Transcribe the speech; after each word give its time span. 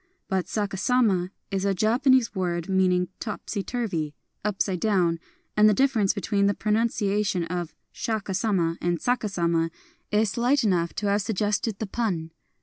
But 0.27 0.47
saha 0.47 0.79
sama 0.79 1.29
is 1.51 1.63
a 1.63 1.75
Japanese 1.75 2.33
word 2.33 2.67
meaning" 2.67 3.09
topsy 3.25 3.61
turvy,"" 3.61 4.15
upside 4.43 4.79
down;" 4.79 5.19
and 5.55 5.69
the 5.69 5.75
dif 5.75 5.93
ference 5.93 6.15
between 6.15 6.47
the 6.47 6.55
pronunciation 6.55 7.43
of 7.43 7.75
Shaka 7.91 8.33
Sama 8.33 8.79
and 8.81 8.99
saka 8.99 9.29
sama 9.29 9.69
is 10.09 10.31
slight 10.31 10.63
enough 10.63 10.95
to 10.95 11.05
have 11.05 11.21
suggested 11.21 11.77
the 11.77 11.85
pun. 11.85 12.31